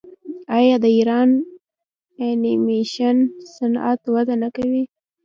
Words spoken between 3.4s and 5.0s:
صنعت وده نه کوي؟